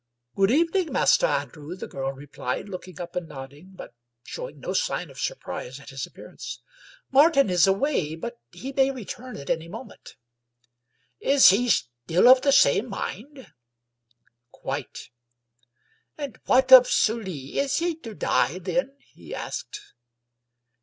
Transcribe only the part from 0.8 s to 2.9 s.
Master Andrew," the girl replied, look